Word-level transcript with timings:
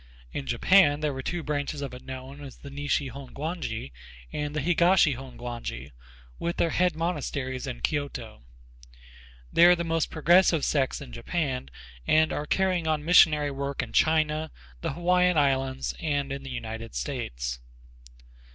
In 0.33 0.47
Japan 0.47 1.01
there 1.01 1.15
are 1.15 1.21
two 1.21 1.43
branches 1.43 1.83
of 1.83 1.93
it 1.93 2.03
known 2.03 2.43
as 2.43 2.57
the 2.57 2.71
Nishi 2.71 3.11
Hongwanji 3.11 3.91
and 4.33 4.55
the 4.55 4.59
Higashi 4.59 5.13
Hongwanji 5.15 5.91
with 6.39 6.57
their 6.57 6.71
head 6.71 6.95
monasteries 6.95 7.67
in 7.67 7.81
Kyoto. 7.81 8.41
They 9.53 9.65
are 9.67 9.75
the 9.75 9.83
most 9.83 10.09
progressive 10.09 10.65
sects 10.65 11.01
in 11.01 11.11
Japan 11.13 11.69
and 12.07 12.33
are 12.33 12.47
carrying 12.47 12.87
on 12.87 13.05
missionary 13.05 13.51
work 13.51 13.83
in 13.83 13.93
China, 13.93 14.49
the 14.81 14.93
Hawaiian 14.93 15.37
Islands 15.37 15.93
and 15.99 16.31
in 16.31 16.41
the 16.41 16.49
United 16.49 16.95
States. 16.95 17.59